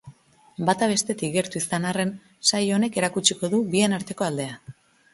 [0.69, 2.15] Bata bestetik gertu izan arren,
[2.53, 4.61] saio honek erakutsiko du bien arteko aldea.